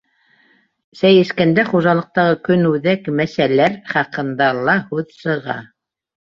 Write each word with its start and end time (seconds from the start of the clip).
Сәй 1.01 1.19
эскәндә 1.23 1.65
хужалыҡтағы 1.67 2.37
көнүҙәк 2.47 3.11
мәсьәләр 3.19 3.77
хаҡында 3.93 4.49
ла 4.63 4.77
һүҙ 4.89 5.15
сыға. 5.21 5.61